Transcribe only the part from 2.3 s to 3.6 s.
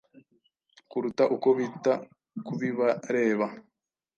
kubibareba